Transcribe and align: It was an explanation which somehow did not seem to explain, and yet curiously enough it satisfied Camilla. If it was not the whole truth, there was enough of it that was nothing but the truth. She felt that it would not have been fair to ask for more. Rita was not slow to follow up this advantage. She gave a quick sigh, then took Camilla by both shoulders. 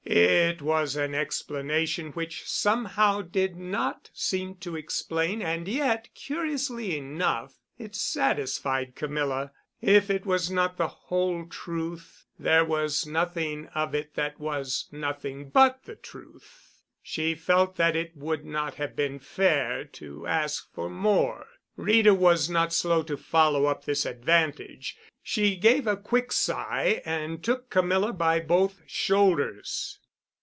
It 0.13 0.61
was 0.61 0.95
an 0.97 1.15
explanation 1.15 2.11
which 2.11 2.43
somehow 2.45 3.21
did 3.21 3.55
not 3.55 4.09
seem 4.13 4.55
to 4.55 4.75
explain, 4.75 5.41
and 5.41 5.65
yet 5.69 6.09
curiously 6.15 6.97
enough 6.97 7.53
it 7.77 7.95
satisfied 7.95 8.95
Camilla. 8.95 9.53
If 9.79 10.09
it 10.09 10.25
was 10.25 10.51
not 10.51 10.75
the 10.75 10.87
whole 10.89 11.45
truth, 11.45 12.25
there 12.37 12.65
was 12.65 13.05
enough 13.07 13.37
of 13.73 13.95
it 13.95 14.15
that 14.15 14.37
was 14.37 14.89
nothing 14.91 15.47
but 15.49 15.83
the 15.85 15.95
truth. 15.95 16.81
She 17.01 17.33
felt 17.33 17.77
that 17.77 17.95
it 17.95 18.17
would 18.17 18.43
not 18.43 18.73
have 18.75 18.97
been 18.97 19.17
fair 19.19 19.85
to 19.85 20.27
ask 20.27 20.69
for 20.73 20.89
more. 20.89 21.47
Rita 21.77 22.13
was 22.13 22.49
not 22.49 22.73
slow 22.73 23.01
to 23.03 23.15
follow 23.15 23.65
up 23.67 23.85
this 23.85 24.05
advantage. 24.05 24.97
She 25.23 25.55
gave 25.55 25.87
a 25.87 25.95
quick 25.95 26.33
sigh, 26.33 27.01
then 27.05 27.39
took 27.39 27.69
Camilla 27.69 28.11
by 28.11 28.41
both 28.41 28.81
shoulders. 28.85 29.99